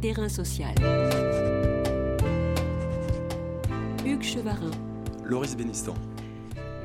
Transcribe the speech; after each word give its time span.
Terrain 0.00 0.28
social. 0.28 0.74
Hugues 4.06 4.22
Chevarin. 4.22 4.70
Loris 5.24 5.56
Bénistan. 5.56 5.94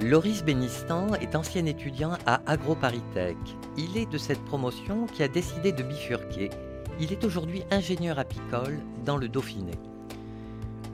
Loris 0.02 0.44
Bénistan 0.44 1.14
est 1.22 1.36
ancien 1.36 1.68
étudiant 1.68 2.14
à 2.26 2.42
AgroParisTech. 2.48 3.38
Il 3.78 3.98
est 3.98 4.10
de 4.10 4.18
cette 4.18 4.44
promotion 4.46 5.06
qui 5.06 5.22
a 5.22 5.28
décidé 5.28 5.72
de 5.72 5.84
bifurquer. 5.84 6.50
Il 7.00 7.12
est 7.12 7.24
aujourd'hui 7.24 7.64
ingénieur 7.70 8.18
apicole 8.18 8.80
dans 9.06 9.18
le 9.18 9.30
Dauphiné. 9.30 9.74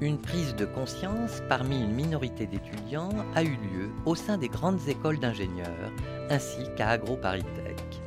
Une 0.02 0.18
prise 0.18 0.56
de 0.56 0.66
conscience 0.66 1.42
parmi 1.48 1.80
une 1.80 1.94
minorité 1.94 2.48
d'étudiants 2.48 3.14
a 3.34 3.44
eu 3.44 3.56
lieu 3.56 3.92
au 4.06 4.16
sein 4.16 4.38
des 4.38 4.50
grandes 4.50 4.86
écoles 4.90 5.20
d'ingénieurs 5.20 5.92
ainsi 6.30 6.64
qu'à 6.76 6.90
AgroParisTech. 6.90 8.02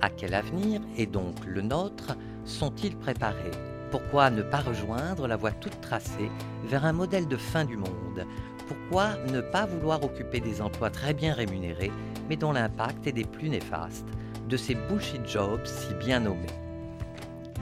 À 0.00 0.10
quel 0.10 0.34
avenir, 0.34 0.80
et 0.96 1.06
donc 1.06 1.36
le 1.46 1.62
nôtre, 1.62 2.16
sont-ils 2.44 2.96
préparés? 2.96 3.50
Pourquoi 3.90 4.30
ne 4.30 4.42
pas 4.42 4.60
rejoindre 4.60 5.28
la 5.28 5.36
voie 5.36 5.50
toute 5.50 5.80
tracée 5.80 6.30
vers 6.64 6.84
un 6.84 6.92
modèle 6.92 7.28
de 7.28 7.36
fin 7.36 7.64
du 7.64 7.76
monde? 7.76 8.26
Pourquoi 8.66 9.16
ne 9.30 9.40
pas 9.40 9.66
vouloir 9.66 10.02
occuper 10.02 10.40
des 10.40 10.62
emplois 10.62 10.90
très 10.90 11.12
bien 11.12 11.34
rémunérés, 11.34 11.92
mais 12.28 12.36
dont 12.36 12.52
l'impact 12.52 13.06
est 13.06 13.12
des 13.12 13.24
plus 13.24 13.50
néfastes, 13.50 14.08
de 14.48 14.56
ces 14.56 14.74
bullshit 14.74 15.26
jobs 15.28 15.66
si 15.66 15.92
bien 15.94 16.20
nommés. 16.20 16.46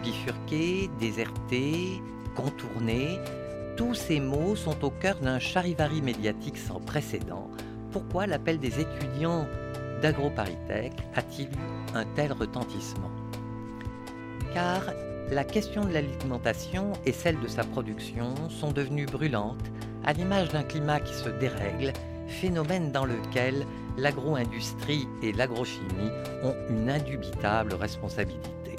Bifurquer, 0.03 0.89
déserter, 1.01 2.01
contourner, 2.37 3.19
tous 3.77 3.95
ces 3.95 4.20
mots 4.20 4.56
sont 4.56 4.84
au 4.84 4.91
cœur 4.91 5.17
d'un 5.20 5.39
charivari 5.39 6.01
médiatique 6.01 6.59
sans 6.59 6.81
précédent. 6.81 7.51
Pourquoi 7.92 8.27
l'appel 8.27 8.59
des 8.59 8.81
étudiants 8.81 9.47
d'AgroParisTech 10.01 10.92
a-t-il 11.17 11.48
eu 11.48 11.97
un 11.97 12.05
tel 12.15 12.33
retentissement? 12.33 13.11
Car 14.53 14.83
la 15.31 15.45
question 15.45 15.85
de 15.85 15.93
l'alimentation 15.93 16.93
et 17.07 17.13
celle 17.13 17.39
de 17.39 17.47
sa 17.47 17.63
production 17.63 18.34
sont 18.48 18.73
devenues 18.73 19.07
brûlantes 19.07 19.70
à 20.05 20.12
l'image 20.12 20.48
d'un 20.48 20.65
climat 20.65 20.98
qui 20.98 21.15
se 21.15 21.29
dérègle, 21.29 21.92
phénomène 22.27 22.91
dans 22.91 23.05
lequel 23.05 23.65
l'agro-industrie 23.97 25.07
et 25.23 25.33
l'agrochimie 25.33 26.11
ont 26.42 26.55
une 26.69 26.91
indubitable 26.91 27.75
responsabilité. 27.75 28.77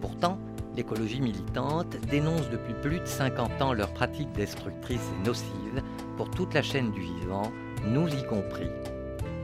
Pourtant, 0.00 0.38
l'écologie 0.76 1.20
militante 1.20 1.96
dénonce 2.10 2.48
depuis 2.50 2.74
plus 2.74 3.00
de 3.00 3.06
50 3.06 3.60
ans 3.60 3.72
leurs 3.72 3.92
pratiques 3.92 4.32
destructrices 4.32 5.10
et 5.20 5.26
nocives 5.26 5.82
pour 6.16 6.30
toute 6.30 6.54
la 6.54 6.62
chaîne 6.62 6.92
du 6.92 7.00
vivant, 7.00 7.50
nous 7.84 8.08
y 8.08 8.24
compris. 8.24 8.70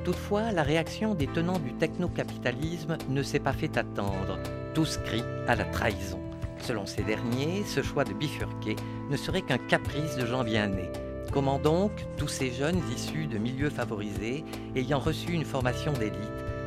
Toutefois, 0.04 0.52
la 0.52 0.62
réaction 0.62 1.14
des 1.14 1.26
tenants 1.26 1.58
du 1.58 1.72
technocapitalisme 1.74 2.96
ne 3.08 3.22
s'est 3.22 3.40
pas 3.40 3.52
fait 3.52 3.76
attendre. 3.76 4.38
Tous 4.74 4.98
crient 5.04 5.24
à 5.46 5.54
la 5.54 5.64
trahison. 5.64 6.18
Selon 6.58 6.84
ces 6.84 7.04
derniers, 7.04 7.62
ce 7.64 7.80
choix 7.80 8.02
de 8.02 8.12
bifurquer 8.12 8.74
ne 9.08 9.16
serait 9.16 9.42
qu'un 9.42 9.58
caprice 9.58 10.16
de 10.16 10.26
gens 10.26 10.42
bien 10.42 10.66
nés. 10.66 10.90
Comment 11.32 11.60
donc 11.60 11.92
tous 12.16 12.26
ces 12.26 12.50
jeunes 12.50 12.80
issus 12.92 13.26
de 13.26 13.38
milieux 13.38 13.70
favorisés, 13.70 14.44
ayant 14.74 14.98
reçu 14.98 15.32
une 15.32 15.44
formation 15.44 15.92
d'élite, 15.92 16.18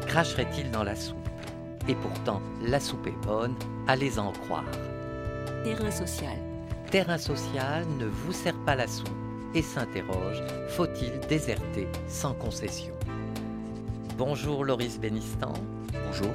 cracheraient-ils 0.07 0.71
dans 0.71 0.83
la 0.83 0.95
soupe? 0.95 1.17
Et 1.89 1.95
pourtant, 1.95 2.41
la 2.61 2.79
soupe 2.79 3.07
est 3.07 3.25
bonne, 3.25 3.55
allez 3.87 4.19
en 4.19 4.31
croire. 4.31 4.71
Terrain 5.65 5.91
social. 5.91 6.37
Terrain 6.89 7.17
social 7.17 7.85
ne 7.99 8.05
vous 8.05 8.31
sert 8.31 8.57
pas 8.65 8.75
la 8.75 8.87
soupe 8.87 9.09
et 9.53 9.61
s'interroge, 9.61 10.41
faut-il 10.69 11.19
déserter 11.27 11.87
sans 12.07 12.33
concession? 12.33 12.93
Bonjour 14.17 14.63
Loris 14.63 14.97
Bénistan. 14.97 15.53
Bonjour. 16.05 16.31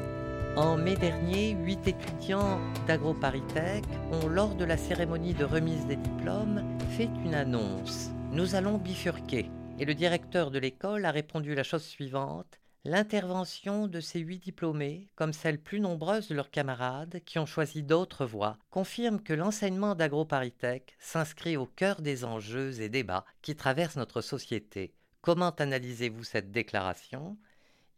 En 0.54 0.76
mai 0.76 0.96
dernier, 0.96 1.52
huit 1.52 1.88
étudiants 1.88 2.60
d'AgroParisTech 2.86 3.84
ont, 4.12 4.28
lors 4.28 4.54
de 4.54 4.66
la 4.66 4.76
cérémonie 4.76 5.32
de 5.32 5.46
remise 5.46 5.86
des 5.86 5.96
diplômes, 5.96 6.62
fait 6.90 7.08
une 7.24 7.34
annonce. 7.34 8.10
Nous 8.32 8.54
allons 8.54 8.76
bifurquer. 8.76 9.50
Et 9.78 9.86
le 9.86 9.94
directeur 9.94 10.50
de 10.50 10.58
l'école 10.58 11.06
a 11.06 11.10
répondu 11.10 11.54
la 11.54 11.62
chose 11.62 11.84
suivante. 11.84 12.60
L'intervention 12.84 13.86
de 13.86 14.00
ces 14.00 14.20
huit 14.20 14.40
diplômés, 14.40 15.08
comme 15.14 15.32
celles 15.32 15.58
plus 15.58 15.80
nombreuses 15.80 16.28
de 16.28 16.34
leurs 16.34 16.50
camarades 16.50 17.22
qui 17.24 17.38
ont 17.38 17.46
choisi 17.46 17.82
d'autres 17.82 18.26
voies, 18.26 18.58
confirme 18.70 19.22
que 19.22 19.32
l'enseignement 19.32 19.94
d'AgroParisTech 19.94 20.96
s'inscrit 20.98 21.56
au 21.56 21.64
cœur 21.64 22.02
des 22.02 22.26
enjeux 22.26 22.78
et 22.82 22.90
débats 22.90 23.24
qui 23.40 23.56
traversent 23.56 23.96
notre 23.96 24.20
société. 24.20 24.92
Comment 25.22 25.50
analysez-vous 25.50 26.24
cette 26.24 26.50
déclaration? 26.50 27.38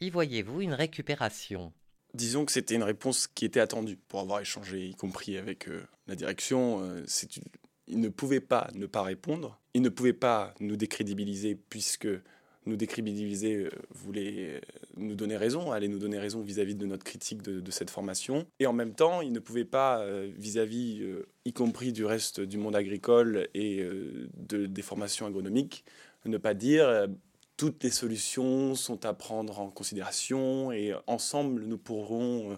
Y 0.00 0.10
voyez-vous 0.10 0.60
une 0.60 0.74
récupération? 0.74 1.72
Disons 2.14 2.44
que 2.44 2.52
c'était 2.52 2.76
une 2.76 2.84
réponse 2.84 3.26
qui 3.26 3.44
était 3.44 3.60
attendue 3.60 3.98
pour 4.08 4.20
avoir 4.20 4.40
échangé, 4.40 4.86
y 4.86 4.94
compris 4.94 5.36
avec 5.36 5.68
euh, 5.68 5.82
la 6.06 6.14
direction. 6.14 6.80
Euh, 6.82 7.02
c'est 7.06 7.36
une- 7.36 7.42
Il 7.88 8.00
ne 8.00 8.08
pouvait 8.08 8.40
pas 8.40 8.70
ne 8.74 8.86
pas 8.86 9.02
répondre. 9.02 9.60
Il 9.74 9.82
ne 9.82 9.88
pouvait 9.88 10.12
pas 10.12 10.54
nous 10.60 10.76
décrédibiliser 10.76 11.56
puisque 11.56 12.08
nous 12.66 12.76
décrédibiliser 12.76 13.56
euh, 13.56 13.70
voulait 13.90 14.60
nous 14.96 15.16
donner 15.16 15.36
raison, 15.36 15.72
allait 15.72 15.88
nous 15.88 15.98
donner 15.98 16.18
raison 16.18 16.40
vis-à-vis 16.40 16.76
de 16.76 16.86
notre 16.86 17.04
critique 17.04 17.42
de, 17.42 17.70
cette 17.72 17.90
formation. 17.90 18.46
Et 18.60 18.66
en 18.66 18.72
même 18.72 18.94
temps, 18.94 19.20
il 19.20 19.32
ne 19.32 19.40
pouvait 19.40 19.64
pas, 19.66 20.06
vis-à-vis, 20.38 21.02
y 21.44 21.52
compris 21.52 21.92
du 21.92 22.04
reste 22.04 22.40
du 22.40 22.56
monde 22.56 22.76
agricole 22.76 23.48
et 23.54 23.84
de, 24.48 24.66
des 24.66 24.82
formations 24.82 25.26
agronomiques, 25.26 25.84
ne 26.24 26.38
pas 26.38 26.54
dire 26.54 27.08
toutes 27.56 27.82
les 27.84 27.90
solutions 27.90 28.74
sont 28.74 29.04
à 29.04 29.14
prendre 29.14 29.60
en 29.60 29.70
considération 29.70 30.72
et 30.72 30.92
ensemble 31.06 31.64
nous 31.64 31.78
pourrons, 31.78 32.52
euh, 32.52 32.56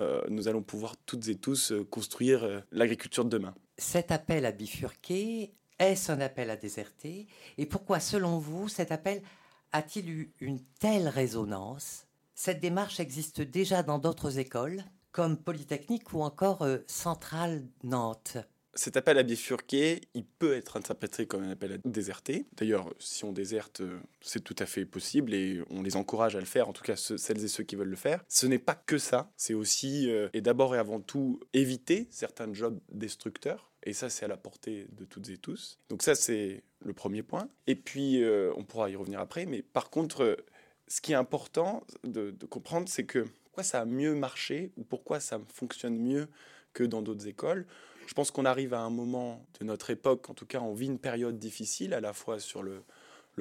euh, 0.00 0.22
nous 0.28 0.48
allons 0.48 0.62
pouvoir 0.62 0.96
toutes 1.06 1.28
et 1.28 1.36
tous 1.36 1.72
euh, 1.72 1.84
construire 1.84 2.64
l'agriculture 2.70 3.24
de 3.24 3.30
demain. 3.30 3.54
Cet 3.78 4.10
appel 4.10 4.44
à 4.46 4.52
bifurquer, 4.52 5.54
est-ce 5.78 6.12
un 6.12 6.20
appel 6.20 6.50
à 6.50 6.56
déserter? 6.56 7.26
Et 7.58 7.66
pourquoi, 7.66 8.00
selon 8.00 8.38
vous, 8.38 8.68
cet 8.68 8.92
appel 8.92 9.22
a-t-il 9.72 10.10
eu 10.10 10.32
une 10.40 10.60
telle 10.78 11.08
résonance? 11.08 12.06
Cette 12.34 12.60
démarche 12.60 13.00
existe 13.00 13.40
déjà 13.40 13.82
dans 13.82 13.98
d'autres 13.98 14.38
écoles, 14.38 14.84
comme 15.12 15.36
Polytechnique 15.36 16.12
ou 16.12 16.22
encore 16.22 16.66
Centrale 16.86 17.62
Nantes. 17.82 18.38
Cet 18.74 18.96
appel 18.96 19.18
à 19.18 19.22
bifurquer, 19.22 20.00
il 20.14 20.24
peut 20.24 20.54
être 20.54 20.78
interprété 20.78 21.26
comme 21.26 21.42
un 21.42 21.50
appel 21.50 21.72
à 21.72 21.78
déserter. 21.84 22.46
D'ailleurs, 22.56 22.92
si 22.98 23.24
on 23.24 23.32
déserte, 23.32 23.82
euh, 23.82 23.98
c'est 24.22 24.42
tout 24.42 24.56
à 24.58 24.64
fait 24.64 24.86
possible 24.86 25.34
et 25.34 25.62
on 25.68 25.82
les 25.82 25.96
encourage 25.96 26.36
à 26.36 26.40
le 26.40 26.46
faire, 26.46 26.68
en 26.68 26.72
tout 26.72 26.82
cas 26.82 26.96
celles 26.96 27.44
et 27.44 27.48
ceux 27.48 27.64
qui 27.64 27.76
veulent 27.76 27.88
le 27.88 27.96
faire. 27.96 28.24
Ce 28.28 28.46
n'est 28.46 28.58
pas 28.58 28.74
que 28.74 28.96
ça, 28.96 29.30
c'est 29.36 29.52
aussi, 29.52 30.10
euh, 30.10 30.30
et 30.32 30.40
d'abord 30.40 30.74
et 30.74 30.78
avant 30.78 31.00
tout, 31.00 31.38
éviter 31.52 32.08
certains 32.10 32.52
jobs 32.54 32.80
destructeurs. 32.90 33.70
Et 33.84 33.92
ça, 33.92 34.08
c'est 34.08 34.24
à 34.24 34.28
la 34.28 34.38
portée 34.38 34.86
de 34.92 35.04
toutes 35.04 35.28
et 35.28 35.36
tous. 35.36 35.78
Donc 35.90 36.02
ça, 36.02 36.14
c'est 36.14 36.62
le 36.80 36.94
premier 36.94 37.22
point. 37.22 37.48
Et 37.66 37.74
puis, 37.74 38.22
euh, 38.22 38.52
on 38.56 38.64
pourra 38.64 38.88
y 38.88 38.96
revenir 38.96 39.20
après. 39.20 39.44
Mais 39.44 39.60
par 39.60 39.90
contre, 39.90 40.38
ce 40.88 41.00
qui 41.02 41.12
est 41.12 41.16
important 41.16 41.84
de, 42.04 42.30
de 42.30 42.46
comprendre, 42.46 42.88
c'est 42.88 43.04
que 43.04 43.26
pourquoi 43.44 43.64
ça 43.64 43.82
a 43.82 43.84
mieux 43.84 44.14
marché 44.14 44.72
ou 44.78 44.84
pourquoi 44.84 45.20
ça 45.20 45.38
fonctionne 45.52 45.98
mieux 45.98 46.28
que 46.72 46.84
dans 46.84 47.02
d'autres 47.02 47.26
écoles. 47.26 47.66
Je 48.06 48.14
pense 48.14 48.30
qu'on 48.30 48.44
arrive 48.44 48.74
à 48.74 48.80
un 48.80 48.90
moment 48.90 49.44
de 49.60 49.64
notre 49.64 49.90
époque, 49.90 50.28
en 50.30 50.34
tout 50.34 50.46
cas, 50.46 50.60
on 50.60 50.74
vit 50.74 50.86
une 50.86 50.98
période 50.98 51.38
difficile, 51.38 51.94
à 51.94 52.00
la 52.00 52.12
fois 52.12 52.38
sur 52.38 52.62
le, 52.62 52.82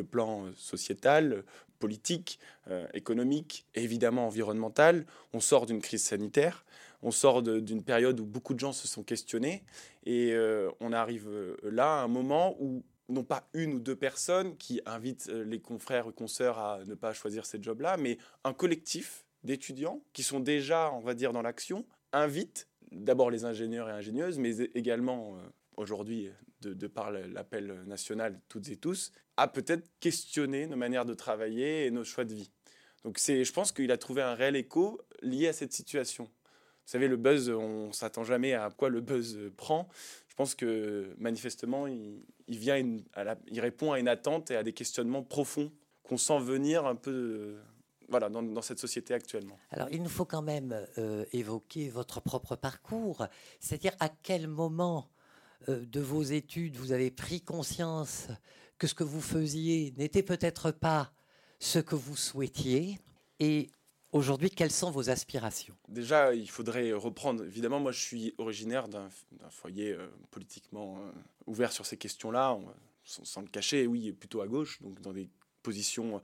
plan 0.10 0.46
euh, 0.46 0.52
sociétal, 0.56 1.44
politique, 1.80 2.40
euh, 2.70 2.88
économique 2.94 3.66
et 3.76 3.84
évidemment 3.84 4.28
environnemental. 4.28 5.06
On 5.34 5.40
sort 5.40 5.66
d'une 5.66 5.82
crise 5.82 6.04
sanitaire, 6.04 6.66
on 7.02 7.12
sort 7.12 7.42
d'une 7.44 7.84
période 7.84 8.20
où 8.20 8.26
beaucoup 8.26 8.54
de 8.54 8.60
gens 8.60 8.72
se 8.72 8.88
sont 8.88 9.04
questionnés 9.04 9.64
et 10.06 10.32
euh, 10.32 10.70
on 10.80 10.94
arrive 10.94 11.30
là 11.64 12.00
à 12.00 12.04
un 12.04 12.08
moment 12.08 12.56
où 12.60 12.84
non 13.10 13.24
pas 13.24 13.50
une 13.54 13.74
ou 13.74 13.80
deux 13.80 13.96
personnes 13.96 14.56
qui 14.56 14.80
invitent 14.86 15.28
les 15.28 15.60
confrères 15.60 16.08
ou 16.08 16.12
consoeurs 16.12 16.58
à 16.60 16.86
ne 16.86 16.96
pas 16.96 17.14
choisir 17.14 17.46
ces 17.46 17.62
jobs-là, 17.62 17.98
mais 17.98 18.18
un 18.44 18.54
collectif 18.54 19.26
d'étudiants 19.44 20.02
qui 20.14 20.24
sont 20.24 20.40
déjà, 20.40 20.92
on 20.94 21.02
va 21.02 21.14
dire, 21.14 21.34
dans 21.34 21.42
l'action, 21.42 21.86
invitent 22.14 22.68
d'abord 22.91 23.31
les 23.31 23.46
ingénieurs 23.46 23.90
et 23.90 23.93
ingénieuses, 23.93 24.38
mais 24.38 24.58
également 24.76 25.35
euh, 25.35 25.40
aujourd'hui, 25.78 26.29
de, 26.61 26.88
par 26.88 27.11
l'appel 27.11 27.84
national 27.88 28.40
toutes 28.47 28.70
et 28.70 28.76
tous, 28.76 29.11
à 29.38 29.47
peut-être 29.47 29.90
questionner 29.99 30.67
nos 30.67 30.76
manières 30.76 31.05
de 31.05 31.14
travailler 31.14 31.85
et 31.85 31.91
nos 31.91 32.03
choix 32.03 32.23
de 32.23 32.35
vie. 32.35 32.52
Donc 33.03 33.17
je 33.20 33.52
pense 33.52 33.72
qu'il 33.72 33.91
a 33.91 33.97
trouvé 33.97 34.22
un 34.22 34.35
réel 34.35 34.55
écho 34.55 35.02
lié 35.23 35.47
à 35.47 35.53
cette 35.53 35.73
situation. 35.73 36.26
Vous 36.26 36.97
savez, 36.97 37.08
le 37.08 37.17
buzz, 37.17 37.49
on 37.49 37.91
s'attend 37.93 38.23
jamais 38.23 38.53
à 38.53 38.70
quoi 38.70 38.90
le 38.90 39.02
buzz 39.02 39.40
prend. 39.58 39.90
Je 40.28 40.35
pense 40.35 40.55
que 40.55 41.16
manifestement, 41.17 41.87
il, 41.87 42.22
il 42.47 43.59
répond 43.59 43.91
à 43.91 43.99
une 43.99 44.08
attente 44.08 44.52
et 44.52 44.55
à 44.55 44.64
des 44.64 44.73
questionnements 44.73 45.23
profonds 45.23 45.72
qu'on 46.03 46.17
sent 46.17 46.40
venir 46.40 46.85
un 46.85 46.96
peu 46.96 47.11
euh, 47.11 47.61
voilà, 48.11 48.29
dans, 48.29 48.43
dans 48.43 48.61
cette 48.61 48.79
société 48.79 49.13
actuellement. 49.13 49.58
Alors, 49.72 49.87
il 49.90 50.03
nous 50.03 50.09
faut 50.09 50.25
quand 50.25 50.41
même 50.41 50.85
euh, 50.97 51.25
évoquer 51.31 51.90
votre 51.90 52.19
propre 52.19 52.55
parcours, 52.55 53.25
c'est-à-dire 53.59 53.93
à 53.99 54.09
quel 54.09 54.47
moment 54.47 55.09
euh, 55.69 55.85
de 55.85 56.02
vos 56.02 56.22
études 56.22 56.75
vous 56.75 56.91
avez 56.91 57.09
pris 57.09 57.41
conscience 57.41 58.28
que 58.78 58.85
ce 58.85 58.93
que 58.93 59.03
vous 59.03 59.22
faisiez 59.22 59.93
n'était 59.97 60.23
peut-être 60.23 60.72
pas 60.72 61.13
ce 61.59 61.79
que 61.79 61.96
vous 61.96 62.16
souhaitiez, 62.16 62.99
et 63.40 63.69
Aujourd'hui, 64.13 64.49
quelles 64.49 64.73
sont 64.73 64.91
vos 64.91 65.09
aspirations? 65.09 65.73
Déjà, 65.87 66.35
il 66.35 66.49
faudrait 66.49 66.91
reprendre. 66.91 67.46
Évidemment, 67.46 67.79
moi, 67.79 67.93
je 67.93 68.02
suis 68.02 68.35
originaire 68.37 68.90
d'un 68.90 69.08
foyer 69.49 69.93
euh, 69.93 70.05
politiquement 70.31 70.99
ouvert 71.47 71.72
sur 71.72 71.85
ces 71.85 71.96
questions-là, 71.96 72.59
sans, 73.05 73.23
sans, 73.23 73.40
le 73.40 73.47
cacher, 73.47 73.87
oui, 73.87 74.11
plutôt 74.11 74.41
à 74.41 74.47
gauche, 74.47 74.81
donc 74.81 74.99
dans 74.99 75.13
des 75.13 75.29
positions 75.63 76.22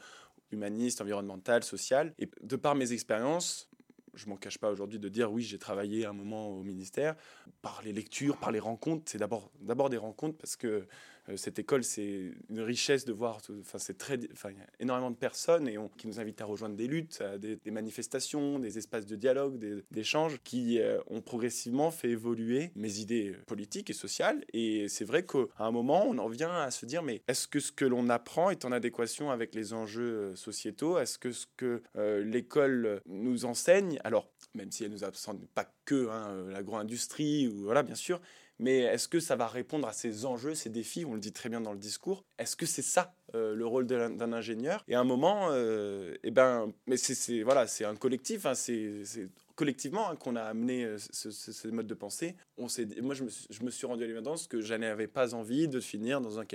humanistes, 0.52 1.02
environnementales, 1.02 1.64
sociales. 1.64 2.14
Et 2.20 2.30
de 2.42 2.56
par 2.56 2.76
mes 2.76 2.94
expériences, 2.94 3.70
je 4.14 4.28
m'en 4.30 4.36
cache 4.36 4.58
pas 4.58 4.72
aujourd'hui 4.72 5.00
de 5.00 5.10
dire 5.10 5.32
oui, 5.32 5.44
j'ai 5.44 5.60
travaillé 5.60 6.06
un 6.06 6.14
moment 6.14 6.50
au 6.50 6.64
ministère. 6.64 7.16
Par 7.62 7.82
les 7.84 7.94
lectures, 7.94 8.38
par 8.38 8.52
les 8.52 8.60
rencontres, 8.60 9.04
c'est 9.06 9.18
d'abord, 9.18 9.90
des 9.90 9.98
rencontres 9.98 10.38
parce 10.38 10.56
que 10.56 10.88
cette 11.36 11.60
école, 11.60 11.84
c'est 11.84 12.32
une 12.50 12.62
richesse 12.62 13.06
de 13.06 13.12
voir. 13.12 13.40
Enfin, 13.60 13.80
c'est 13.80 13.98
très, 13.98 14.18
enfin, 14.32 14.52
il 14.52 14.58
y 14.58 14.62
a 14.62 14.68
énormément 14.80 15.12
de 15.12 15.16
personnes 15.16 15.68
et 15.68 15.78
qui 15.98 16.08
nous 16.08 16.20
invitent 16.20 16.42
à 16.42 16.46
rejoindre 16.46 16.76
des 16.76 16.88
luttes, 16.88 17.22
des, 17.40 17.60
manifestations, 17.72 18.60
des 18.60 18.78
espaces 18.78 19.06
de 19.06 19.16
dialogue, 19.16 19.84
d'échanges 19.92 20.40
qui 20.44 20.80
euh, 20.80 21.00
ont 21.08 21.22
progressivement 21.22 21.92
fait 21.92 22.10
évoluer 22.10 22.72
mes 22.76 23.00
idées 23.00 23.36
politiques 23.46 23.90
et 23.90 23.94
sociales. 23.94 24.44
Et 24.54 24.88
c'est 24.88 25.06
vrai 25.06 25.26
qu'à 25.26 25.48
un 25.60 25.72
moment, 25.72 26.06
on 26.08 26.18
en 26.18 26.30
vient 26.30 26.54
à 26.54 26.72
se 26.72 26.86
dire 26.86 27.04
mais 27.04 27.22
est-ce 27.28 27.48
que 27.48 27.60
ce 27.60 27.72
que 27.72 27.86
l'on 27.86 28.10
apprend 28.10 28.50
est 28.50 28.64
en 28.64 28.72
adéquation 28.72 29.30
avec 29.30 29.54
les 29.54 29.74
enjeux 29.74 30.32
euh, 30.32 30.36
sociétaux? 30.36 30.98
Est-ce 30.98 31.18
que 31.18 31.32
ce 31.32 31.46
que 31.58 31.82
l'école 32.24 33.02
nous 33.06 33.46
enseigne, 33.46 34.00
alors 34.04 34.30
même 34.54 34.72
si 34.72 34.84
elle 34.84 34.92
nous 34.92 35.04
enseigne 35.04 35.46
pas 35.54 35.72
que 35.86 36.10
hein, 36.10 36.46
l'agro-industrie 36.50 37.48
ou 37.48 37.64
voilà 37.64 37.84
bien 37.84 37.96
sûr, 37.96 38.22
mais 38.60 38.80
est-ce 38.80 39.08
que 39.08 39.20
ça 39.20 39.36
va 39.36 39.48
répondre 39.48 39.88
à 39.88 39.94
ces 39.94 40.26
enjeux, 40.26 40.56
ces 40.56 40.70
défis? 40.70 41.06
On 41.06 41.14
le 41.14 41.20
dit 41.20 41.32
très 41.32 41.50
bien 41.50 41.62
dans 41.62 41.74
le 41.74 41.80
discours. 41.80 42.24
Est-ce 42.40 42.56
que 42.56 42.66
c'est 42.66 42.82
ça 42.82 43.14
euh, 43.36 43.54
le 43.54 43.66
rôle 43.66 43.86
d'un 43.86 44.34
ingénieur? 44.34 44.84
Et 44.88 44.96
à 44.96 45.00
un 45.00 45.04
moment, 45.04 45.50
euh, 45.52 46.16
eh 46.24 46.32
ben, 46.32 46.72
mais 46.88 46.98
c'est 46.98 47.44
voilà, 47.44 47.68
c'est 47.68 47.86
un 47.86 47.96
collectif. 47.96 48.46
Hein, 48.46 48.56
c'est 48.56 49.30
collectivement 49.56 50.10
hein, 50.10 50.16
qu'on 50.16 50.36
a 50.36 50.42
amené 50.42 50.86
euh, 50.86 50.98
ce, 50.98 51.68
mode 51.68 51.88
de 51.88 51.94
pensée. 51.94 52.36
Moi, 52.58 52.68
je 53.14 53.24
me, 53.64 53.72
suis 53.72 53.86
rendu 53.86 54.04
à 54.04 54.08
l'évidence 54.08 54.48
que 54.48 54.62
je 54.62 54.74
n'avais 54.74 55.08
pas 55.08 55.36
envie 55.36 55.68
de 55.68 55.80
finir 55.80 56.20
dans 56.22 56.40
un, 56.40 56.46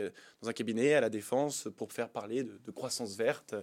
cabinet 0.53 0.95
à 0.95 1.01
la 1.01 1.11
défense 1.11 1.69
pour 1.77 1.93
faire 1.93 2.09
parler 2.09 2.43
de 2.43 2.71
croissance 2.71 3.17
verte 3.17 3.55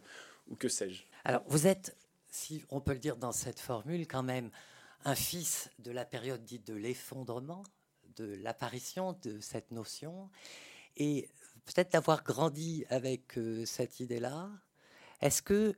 ou 0.47 0.55
que 0.55 0.67
sais-je. 0.67 1.03
Alors, 1.25 1.43
vous 1.47 1.67
êtes, 1.67 1.95
si 2.29 2.63
on 2.69 2.81
peut 2.81 2.93
le 2.93 2.99
dire 2.99 3.17
dans 3.17 3.31
cette 3.31 3.59
formule, 3.59 4.07
quand 4.07 4.23
même 4.23 4.49
un 5.05 5.15
fils 5.15 5.69
de 5.79 5.91
la 5.91 6.05
période 6.05 6.43
dite 6.43 6.67
de 6.67 6.73
l'effondrement 6.73 7.63
l'apparition 8.23 9.17
de 9.23 9.39
cette 9.39 9.71
notion 9.71 10.29
et 10.97 11.29
peut-être 11.65 11.93
d'avoir 11.93 12.23
grandi 12.23 12.85
avec 12.89 13.37
euh, 13.37 13.65
cette 13.65 13.99
idée-là. 13.99 14.49
Est-ce 15.21 15.41
que 15.41 15.75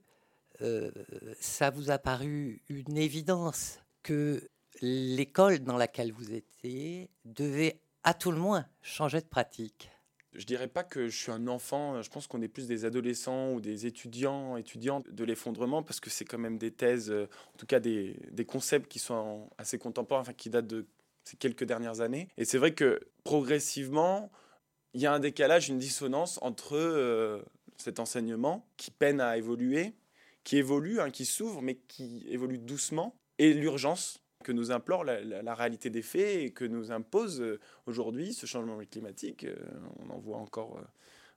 euh, 0.62 0.92
ça 1.40 1.70
vous 1.70 1.92
a 1.92 1.98
paru 1.98 2.62
une 2.70 2.98
évidence 2.98 3.80
que 4.04 4.50
l'école 4.82 5.60
dans 5.60 5.78
laquelle 5.78 6.12
vous 6.12 6.34
étiez 6.34 7.10
devait 7.26 7.82
à 8.04 8.14
tout 8.14 8.32
le 8.32 8.38
moins 8.38 8.66
changer 8.82 9.22
de 9.22 9.28
pratique? 9.28 9.92
Je 10.34 10.46
dirais 10.46 10.70
pas 10.70 10.86
que 10.86 11.10
je 11.10 11.18
suis 11.18 11.32
un 11.32 11.48
enfant, 11.48 12.02
je 12.02 12.10
pense 12.10 12.26
qu'on 12.26 12.42
est 12.42 12.48
plus 12.48 12.66
des 12.66 12.86
adolescents 12.86 13.52
ou 13.52 13.60
des 13.60 13.86
étudiants, 13.86 14.56
étudiantes 14.56 15.10
de 15.10 15.24
l'effondrement, 15.26 15.84
parce 15.84 16.00
que 16.00 16.10
c'est 16.10 16.24
quand 16.24 16.38
même 16.38 16.58
des 16.58 16.72
thèses, 16.72 17.12
euh, 17.12 17.28
en 17.54 17.58
tout 17.58 17.66
cas 17.66 17.82
des, 17.82 18.16
des 18.32 18.46
concepts 18.46 18.90
qui 18.90 19.00
sont 19.00 19.50
assez 19.58 19.78
contemporains, 19.78 20.22
enfin 20.22 20.34
qui 20.34 20.50
datent 20.50 20.68
de 20.68 20.88
ces 21.24 21.38
quelques 21.38 21.64
dernières 21.64 22.02
années. 22.02 22.28
Et 22.38 22.46
c'est 22.46 22.58
vrai 22.58 22.74
que 22.74 23.00
progressivement, 23.24 24.32
il 24.94 25.02
y 25.02 25.06
a 25.06 25.14
un 25.14 25.20
décalage, 25.20 25.70
une 25.70 25.80
dissonance 25.80 26.40
entre 26.42 26.76
euh, 26.76 27.42
cet 27.78 28.00
enseignement 28.00 28.68
qui 28.78 28.92
peine 28.92 29.22
à 29.22 29.38
évoluer, 29.38 29.94
qui 30.44 30.58
évolue, 30.58 31.00
hein, 31.00 31.10
qui 31.10 31.26
s'ouvre, 31.26 31.62
mais 31.62 31.76
qui 31.76 32.26
évolue 32.28 32.58
doucement, 32.58 33.16
et 33.38 33.54
l'urgence 33.54 34.22
que 34.44 34.52
nous 34.52 34.72
implore 34.72 35.04
la, 35.04 35.54
réalité 35.54 35.92
des 35.92 36.02
faits 36.02 36.38
et 36.44 36.52
que 36.52 36.66
nous 36.66 36.92
impose 36.92 37.42
euh, 37.42 37.60
aujourd'hui 37.86 38.34
ce 38.34 38.46
changement 38.46 38.80
climatique. 38.90 39.44
Euh, 39.44 39.56
on 40.00 40.10
en 40.10 40.18
voit 40.18 40.38
encore 40.38 40.82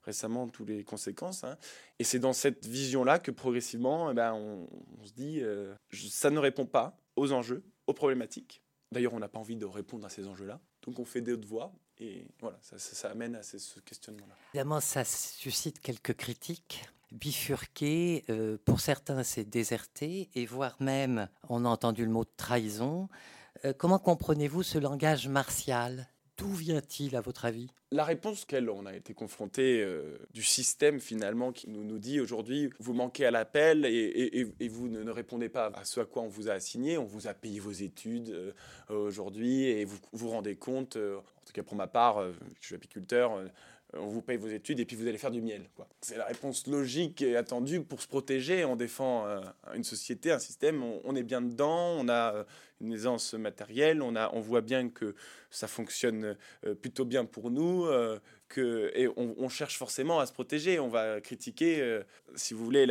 récemment 0.03 0.47
toutes 0.47 0.69
les 0.69 0.83
conséquences. 0.83 1.43
Hein. 1.43 1.57
Et 1.99 2.03
c'est 2.03 2.19
dans 2.19 2.33
cette 2.33 2.65
vision-là 2.65 3.19
que 3.19 3.31
progressivement, 3.31 4.11
eh 4.11 4.13
ben, 4.13 4.33
on, 4.33 4.67
se 5.03 5.13
dit, 5.13 5.41
ça 5.91 6.29
ne 6.29 6.39
répond 6.39 6.65
pas 6.65 6.97
aux 7.15 7.31
enjeux, 7.31 7.63
aux 7.87 7.93
problématiques. 7.93 8.64
D'ailleurs, 8.95 9.13
on 9.13 9.19
n'a 9.19 9.27
pas 9.27 9.39
envie 9.39 9.57
de 9.57 9.65
répondre 9.65 10.05
à 10.05 10.09
ces 10.09 10.25
enjeux-là. 10.25 10.61
Donc 10.83 10.99
on 10.99 11.03
fait 11.03 11.19
d'autres 11.19 11.45
voix 11.45 11.73
et 11.99 12.29
voilà, 12.39 12.57
ça, 12.61 13.09
amène 13.09 13.35
à 13.35 13.43
ce 13.43 13.81
questionnement-là. 13.81 14.33
Évidemment, 14.53 14.79
ça 14.79 15.03
suscite 15.03 15.81
quelques 15.81 16.13
critiques. 16.15 16.85
Bifurquer, 17.11 18.23
euh, 18.29 18.57
pour 18.63 18.79
certains, 18.79 19.23
c'est 19.23 19.43
déserter, 19.43 20.29
et 20.33 20.45
voire 20.45 20.77
même, 20.79 21.27
on 21.49 21.65
a 21.65 21.67
entendu 21.67 22.05
le 22.05 22.11
mot 22.11 22.23
de 22.23 22.29
trahison. 22.37 23.09
Euh, 23.65 23.73
comment 23.77 23.99
comprenez-vous 23.99 24.63
ce 24.63 24.77
langage 24.77 25.27
martial? 25.27 26.07
D'où 26.37 26.51
vient-il, 26.51 27.15
à 27.15 27.21
votre 27.21 27.45
avis? 27.45 27.69
La 27.91 28.03
réponse 28.03 28.43
qu'elle, 28.43 28.69
a 28.69 28.93
été 28.93 29.13
confronté 29.13 29.81
euh, 29.81 30.17
du 30.33 30.43
système 30.43 30.99
finalement 30.99 31.53
qui 31.53 31.69
nous, 31.69 31.85
nous 31.85 31.97
dit 31.97 32.19
aujourd'hui, 32.19 32.69
vous 32.79 32.93
manquez 32.93 33.25
à 33.25 33.31
l'appel 33.31 33.85
et, 33.85 34.67
vous 34.67 34.89
ne, 34.89 35.09
répondez 35.09 35.47
pas 35.47 35.71
à 35.73 35.85
ce 35.85 36.01
à 36.01 36.05
quoi 36.05 36.23
on 36.23 36.27
vous 36.27 36.49
a 36.49 36.53
assigné, 36.53 36.97
on 36.97 37.05
vous 37.05 37.27
a 37.27 37.33
payé 37.33 37.59
vos 37.61 37.71
études 37.71 38.31
euh, 38.31 38.51
aujourd'hui 38.89 39.63
et 39.63 39.85
vous 39.85 39.97
vous 40.11 40.29
rendez 40.29 40.57
compte, 40.57 40.97
euh, 40.97 41.17
en 41.17 41.45
tout 41.45 41.53
cas 41.53 41.63
pour 41.63 41.77
ma 41.77 41.87
part, 41.87 42.21
je 42.59 42.65
suis 42.65 42.75
apiculteur, 42.75 43.39
on 43.95 44.07
vous 44.07 44.21
paye 44.21 44.37
vos 44.37 44.47
études 44.47 44.79
et 44.79 44.85
puis 44.85 44.95
vous 44.95 45.07
allez 45.07 45.17
faire 45.17 45.31
du 45.31 45.41
miel. 45.41 45.69
C'est 46.01 46.17
la 46.17 46.25
réponse 46.25 46.67
logique 46.67 47.21
et 47.21 47.35
attendue 47.35 47.81
pour 47.81 48.01
se 48.01 48.07
protéger. 48.07 48.65
On 48.65 48.75
défend 48.75 49.25
une 49.73 49.83
société, 49.83 50.31
un 50.31 50.39
système, 50.39 50.83
on, 50.83 51.15
est 51.15 51.23
bien 51.23 51.41
dedans, 51.41 51.95
on 51.97 52.09
a 52.09 52.45
une 52.81 52.93
aisance 52.93 53.33
matérielle, 53.33 54.01
on, 54.01 54.41
voit 54.41 54.61
bien 54.61 54.89
que 54.89 55.15
ça 55.49 55.67
fonctionne 55.67 56.37
euh, 56.65 56.75
plutôt 56.75 57.05
bien 57.05 57.25
pour 57.25 57.51
nous, 57.51 57.85
euh, 57.85 58.19
et 58.57 59.07
on, 59.17 59.49
cherche 59.49 59.77
forcément 59.77 60.19
à 60.19 60.25
se 60.25 60.33
protéger. 60.33 60.79
On 60.79 60.87
va 60.87 61.21
critiquer, 61.21 61.81
euh, 61.81 62.03
si 62.35 62.53
vous 62.53 62.63
voulez, 62.63 62.85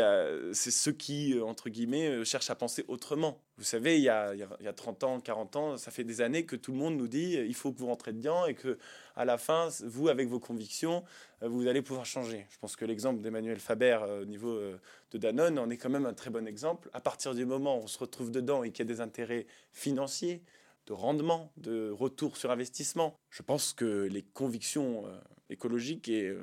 c'est 0.52 0.70
ceux 0.70 0.92
qui, 0.92 1.38
entre 1.40 1.68
guillemets, 1.68 2.24
cherchent 2.24 2.50
à 2.50 2.54
penser 2.54 2.84
autrement. 2.88 3.40
Vous 3.58 3.64
savez, 3.64 3.96
il 3.98 4.02
y, 4.02 4.08
a, 4.08 4.34
il 4.34 4.64
y, 4.64 4.68
a, 4.68 4.72
30 4.72 5.04
ans, 5.04 5.20
40 5.20 5.56
ans, 5.56 5.76
ça 5.76 5.90
fait 5.90 6.04
des 6.04 6.20
années 6.20 6.44
que 6.44 6.56
tout 6.56 6.72
le 6.72 6.78
monde 6.78 6.96
nous 6.96 7.06
dit 7.06 7.34
il 7.34 7.54
faut 7.54 7.72
que 7.72 7.78
vous 7.78 7.86
rentrez 7.86 8.12
dedans 8.12 8.46
et 8.46 8.54
que 8.54 8.78
à 9.14 9.24
la 9.24 9.38
fin, 9.38 9.68
vous, 9.84 10.08
avec 10.08 10.28
vos 10.28 10.40
convictions, 10.40 11.04
vous 11.40 11.68
allez 11.68 11.82
pouvoir 11.82 12.04
changer. 12.04 12.46
Je 12.50 12.58
pense 12.58 12.74
que 12.74 12.84
l'exemple 12.84 13.20
d'Emmanuel 13.20 13.60
Faber 13.60 13.98
au 14.22 14.24
niveau 14.24 14.58
de 15.12 15.18
Danone 15.18 15.58
en 15.58 15.70
est 15.70 15.76
quand 15.76 15.90
même 15.90 16.06
un 16.06 16.14
très 16.14 16.30
bon 16.30 16.48
exemple. 16.48 16.90
À 16.92 17.00
partir 17.00 17.34
du 17.34 17.44
moment 17.44 17.78
où 17.78 17.82
on 17.82 17.86
se 17.86 17.98
retrouve 17.98 18.30
dedans 18.30 18.64
et 18.64 18.70
qu'il 18.72 18.84
y 18.84 18.90
a 18.90 18.92
des 18.92 19.00
intérêts 19.00 19.46
financiers, 19.72 20.42
de 20.86 20.92
rendement, 20.92 21.50
de 21.56 21.90
retour 21.90 22.36
sur 22.36 22.50
investissement. 22.50 23.18
Je 23.30 23.42
pense 23.42 23.72
que 23.72 23.84
les 23.84 24.22
convictions 24.22 25.06
euh, 25.06 25.18
écologiques, 25.50 26.08
et, 26.08 26.28
euh, 26.28 26.42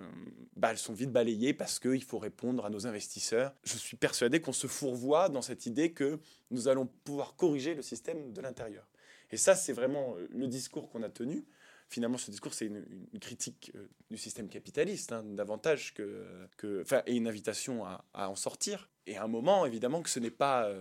bah, 0.55 0.71
elles 0.71 0.77
sont 0.77 0.93
vite 0.93 1.11
balayées 1.11 1.53
parce 1.53 1.79
qu'il 1.79 2.03
faut 2.03 2.19
répondre 2.19 2.65
à 2.65 2.69
nos 2.69 2.87
investisseurs. 2.87 3.53
Je 3.63 3.77
suis 3.77 3.97
persuadé 3.97 4.41
qu'on 4.41 4.53
se 4.53 4.67
fourvoie 4.67 5.29
dans 5.29 5.41
cette 5.41 5.65
idée 5.65 5.91
que 5.91 6.19
nous 6.51 6.67
allons 6.67 6.87
pouvoir 7.03 7.35
corriger 7.35 7.73
le 7.73 7.81
système 7.81 8.31
de 8.33 8.41
l'intérieur. 8.41 8.87
Et 9.31 9.37
ça, 9.37 9.55
c'est 9.55 9.73
vraiment 9.73 10.15
euh, 10.17 10.27
le 10.31 10.47
discours 10.47 10.89
qu'on 10.89 11.03
a 11.03 11.09
tenu. 11.09 11.45
Finalement, 11.89 12.17
ce 12.17 12.31
discours, 12.31 12.53
c'est 12.53 12.67
une, 12.67 12.85
critique 13.19 13.73
du 14.09 14.17
système 14.17 14.47
capitaliste, 14.47 15.11
hein, 15.11 15.23
davantage 15.25 15.93
que, 15.93 16.25
que, 16.55 16.85
et 17.05 17.15
une 17.15 17.27
invitation 17.27 17.83
à, 17.83 18.29
en 18.29 18.35
sortir. 18.35 18.89
Et 19.07 19.17
à 19.17 19.25
un 19.25 19.27
moment, 19.27 19.65
évidemment, 19.65 20.01
que 20.01 20.09
ce 20.09 20.21
n'est 20.21 20.31
pas 20.31 20.73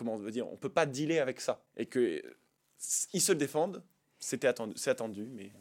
comment 0.00 0.14
on 0.14 0.18
veut 0.18 0.30
dire, 0.30 0.50
on 0.50 0.56
peut 0.56 0.70
pas 0.70 0.86
dealer 0.86 1.18
avec 1.18 1.40
ça. 1.40 1.62
Et 1.76 1.86
que 1.86 2.22
ils 3.12 3.20
se 3.20 3.32
défendent, 3.32 3.84
c'était 4.18 4.48
attendu, 4.48 4.72
c'est 4.76 4.90
attendu, 4.90 5.26
mais 5.26 5.52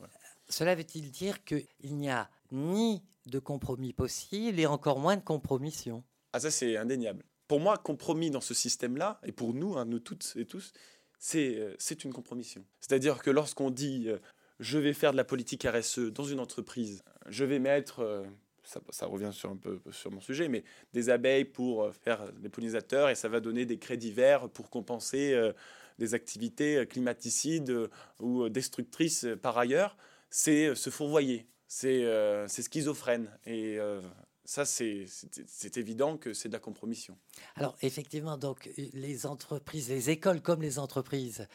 Cela 0.49 0.75
veut-il 0.75 1.11
dire 1.11 1.43
qu'il 1.43 1.65
n'y 1.83 2.09
a 2.09 2.29
ni 2.51 3.03
de 3.27 3.39
compromis 3.39 3.93
possible 3.93 4.59
et 4.59 4.65
encore 4.65 4.99
moins 4.99 5.15
de 5.15 5.23
compromission? 5.23 6.03
Ah 6.33 6.39
ça 6.39 6.51
c'est 6.51 6.77
indéniable. 6.77 7.23
Pour 7.47 7.59
moi, 7.59 7.77
compromis 7.77 8.29
dans 8.29 8.41
ce 8.41 8.53
système-là, 8.53 9.19
et 9.23 9.31
pour 9.31 9.53
nous, 9.53 9.75
hein, 9.77 9.85
nous 9.85 9.99
toutes 9.99 10.33
et 10.35 10.45
tous, 10.45 10.71
c'est, 11.17 11.55
euh, 11.55 11.75
c'est 11.79 12.03
une 12.03 12.13
compromission. 12.13 12.63
C'est-à-dire 12.79 13.19
que 13.19 13.31
lorsqu'on 13.31 13.71
dit 13.71 14.05
euh, 14.07 14.17
je 14.59 14.77
vais 14.77 14.93
faire 14.93 15.11
de 15.11 15.17
la 15.17 15.23
politique 15.23 15.65
RSE 15.67 16.11
dans 16.11 16.23
une 16.23 16.39
entreprise, 16.39 17.03
je 17.27 17.45
vais 17.45 17.59
mettre, 17.59 18.01
euh, 18.01 18.23
ça, 18.63 18.81
ça, 18.89 19.05
revient 19.05 19.31
sur 19.31 19.49
un 19.49 19.55
peu 19.55 19.79
sur 19.91 20.11
mon 20.11 20.21
sujet, 20.21 20.47
mais 20.47 20.63
des 20.93 21.09
abeilles 21.09 21.45
pour 21.45 21.91
faire 21.93 22.31
des 22.33 22.49
pollinisateurs 22.49 23.09
et 23.09 23.15
ça 23.15 23.29
va 23.29 23.39
donner 23.39 23.65
des 23.65 23.77
crédits 23.77 24.11
verts 24.11 24.49
pour 24.49 24.69
compenser 24.69 25.35
des 25.97 26.13
activités 26.13 26.85
climaticides 26.87 27.89
ou 28.19 28.47
destructrices 28.49 29.25
par 29.41 29.57
ailleurs, 29.57 29.97
c'est 30.29 30.67
euh, 30.67 30.75
se 30.75 30.89
fourvoyer, 30.89 31.47
c'est 31.67 32.03
euh, 32.03 32.47
schizophrène. 32.47 33.29
Et 33.45 33.77
ça, 34.45 34.65
c'est 34.65 35.05
évident 35.77 36.17
que 36.17 36.33
c'est 36.33 36.49
de 36.49 36.53
la 36.53 36.59
compromission. 36.59 37.17
Alors, 37.55 37.75
effectivement, 37.81 38.37
donc, 38.37 38.69
les 38.77 39.25
entreprises, 39.25 39.89
les 39.89 40.09
écoles 40.09 40.41
comme 40.41 40.61
les 40.61 40.79
entreprises, 40.79 41.47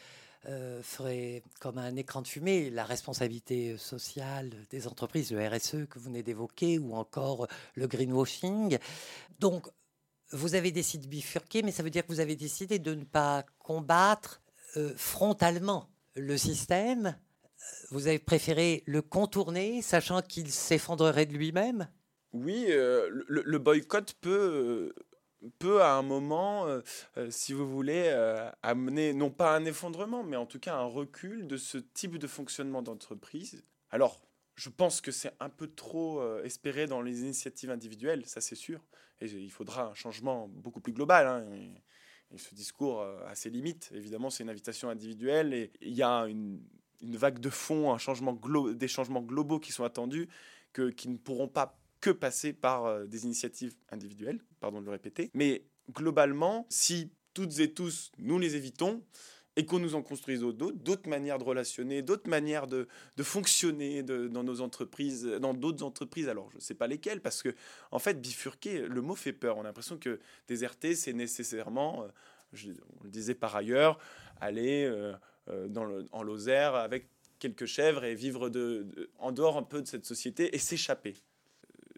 feraient 0.83 1.41
comme 1.59 1.79
un 1.79 1.95
écran 1.95 2.21
de 2.21 2.27
fumée 2.27 2.69
la 2.69 2.85
responsabilité 2.85 3.79
sociale 3.79 4.51
des 4.69 4.85
entreprises, 4.85 5.31
le 5.31 5.43
RSE 5.43 5.87
que 5.89 5.97
vous 5.97 6.05
venez 6.05 6.21
d'évoquer, 6.21 6.77
ou 6.77 6.93
encore 6.93 7.47
le 7.73 7.87
greenwashing. 7.87 8.77
Donc, 9.39 9.65
vous 10.31 10.55
avez 10.55 10.71
décidé 10.71 11.05
de 11.05 11.09
bifurquer, 11.09 11.63
mais 11.63 11.71
ça 11.71 11.83
veut 11.83 11.89
dire 11.89 12.03
que 12.03 12.11
vous 12.11 12.19
avez 12.19 12.35
décidé 12.35 12.79
de 12.79 12.93
ne 12.93 13.03
pas 13.03 13.43
combattre 13.59 14.41
euh, 14.77 14.93
frontalement 14.97 15.89
le 16.15 16.37
système. 16.37 17.17
Vous 17.91 18.07
avez 18.07 18.19
préféré 18.19 18.83
le 18.85 19.01
contourner, 19.01 19.81
sachant 19.81 20.21
qu'il 20.21 20.51
s'effondrerait 20.51 21.25
de 21.25 21.33
lui-même? 21.33 21.87
Oui, 22.33 22.65
euh, 22.69 23.09
le, 23.27 23.59
boycott 23.59 24.13
peut, 24.19 24.93
peut 25.59 25.81
à 25.81 25.93
un 25.93 26.01
moment, 26.01 26.67
si 27.29 27.53
vous 27.53 27.69
voulez, 27.69 28.09
amener 28.61 29.13
non 29.13 29.31
pas 29.31 29.55
un 29.55 29.65
effondrement, 29.65 30.23
mais 30.23 30.35
en 30.35 30.45
tout 30.45 30.59
cas 30.59 30.75
un 30.75 30.85
recul 30.85 31.47
de 31.47 31.57
ce 31.57 31.77
type 31.77 32.17
de 32.17 32.27
fonctionnement 32.27 32.81
d'entreprise. 32.81 33.63
Alors, 33.89 34.21
je 34.55 34.69
pense 34.69 35.01
que 35.01 35.11
c'est 35.11 35.31
un 35.39 35.49
peu 35.49 35.67
trop 35.67 36.21
espéré 36.43 36.87
dans 36.87 37.01
les 37.01 37.21
initiatives 37.21 37.71
individuelles, 37.71 38.25
ça 38.25 38.41
c'est 38.41 38.55
sûr. 38.55 38.81
Et 39.21 39.27
il 39.27 39.51
faudra 39.51 39.87
un 39.87 39.93
changement 39.93 40.49
beaucoup 40.49 40.81
plus 40.81 40.93
global. 40.93 41.27
Hein, 41.27 41.45
et, 41.53 41.81
ce 42.37 42.53
discours 42.53 43.01
a 43.01 43.33
ses 43.35 43.49
limites. 43.49 43.91
Évidemment, 43.93 44.29
c'est 44.29 44.43
une 44.43 44.49
invitation 44.49 44.89
individuelle 44.89 45.53
et 45.53 45.71
il 45.79 45.93
y 45.93 46.03
a 46.03 46.23
une, 46.23 46.59
vague 47.17 47.39
de 47.39 47.49
fond, 47.49 47.93
un 47.93 47.97
changement 47.97 48.33
des 48.73 48.87
changements 48.87 49.21
globaux 49.21 49.59
qui 49.59 49.71
sont 49.71 49.83
attendus, 49.83 50.27
que, 50.73 50.89
qui 50.89 51.09
ne 51.09 51.17
pourront 51.17 51.47
pas 51.47 51.77
que 52.01 52.09
passer 52.09 52.53
par 52.53 53.05
des 53.07 53.25
initiatives 53.25 53.75
individuelles, 53.89 54.39
pardon 54.59 54.79
de 54.81 54.85
le 54.85 54.91
répéter. 54.91 55.31
Mais 55.33 55.63
globalement, 55.91 56.65
si 56.69 57.11
toutes 57.33 57.59
et 57.59 57.73
tous 57.73 58.11
nous 58.17 58.37
les 58.39 58.55
évitons, 58.55 59.01
et 59.55 59.65
qu'on 59.65 59.79
nous 59.79 59.95
en 59.95 60.01
construise 60.01 60.41
d'autres, 60.41 60.71
d'autres 60.73 61.09
manières 61.09 61.37
de 61.37 61.43
relationner, 61.43 62.01
d'autres 62.01 62.29
manières 62.29 62.67
de, 62.67 62.87
de 63.15 63.23
fonctionner 63.23 64.03
dans 64.03 64.43
nos 64.43 64.61
entreprises, 64.61 65.25
dans 65.25 65.53
d'autres 65.53 65.83
entreprises. 65.83 66.27
Alors, 66.27 66.49
je 66.51 66.57
ne 66.57 66.61
sais 66.61 66.73
pas 66.73 66.87
lesquelles, 66.87 67.21
parce 67.21 67.41
que, 67.41 67.55
en 67.91 67.99
fait, 67.99 68.19
bifurquer, 68.19 68.81
le 68.81 69.01
mot 69.01 69.15
fait 69.15 69.33
peur. 69.33 69.57
On 69.57 69.61
a 69.61 69.63
l'impression 69.63 69.97
que 69.97 70.19
déserter, 70.47 70.95
c'est 70.95 71.13
nécessairement, 71.13 72.03
euh, 72.03 72.07
je, 72.53 72.71
on 72.99 73.03
le 73.03 73.09
disait 73.09 73.35
par 73.35 73.55
ailleurs, 73.55 73.97
aller 74.41 74.83
euh, 74.83 75.13
euh, 75.13 75.13
dans 75.47 75.85
le, 75.85 76.05
en 76.11 76.23
Lozère 76.23 76.75
avec 76.75 77.07
quelques 77.39 77.65
chèvres 77.65 78.03
et 78.03 78.15
vivre 78.15 78.49
de, 78.49 79.09
en 79.19 79.31
dehors 79.31 79.57
un 79.57 79.63
peu 79.63 79.81
de 79.81 79.87
cette 79.87 80.05
société 80.05 80.55
et 80.55 80.57
s'échapper. 80.57 81.15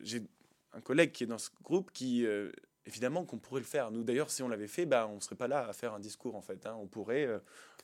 J'ai 0.01 0.23
un 0.73 0.81
collègue 0.81 1.11
qui 1.11 1.23
est 1.23 1.27
dans 1.27 1.37
ce 1.37 1.49
groupe 1.63 1.91
qui 1.91 2.25
évidemment 2.87 3.25
qu'on 3.25 3.37
pourrait 3.37 3.61
le 3.61 3.67
faire. 3.67 3.91
Nous, 3.91 4.03
d'ailleurs, 4.03 4.31
si 4.31 4.41
on 4.41 4.47
l'avait 4.47 4.67
fait, 4.67 4.85
bah, 4.85 5.07
on 5.11 5.15
ne 5.15 5.19
serait 5.19 5.35
pas 5.35 5.47
là 5.47 5.67
à 5.67 5.73
faire 5.73 5.93
un 5.93 5.99
discours, 5.99 6.35
en 6.35 6.41
fait. 6.41 6.65
Hein. 6.65 6.75
On 6.79 6.87
pourrait 6.87 7.25
euh, 7.25 7.39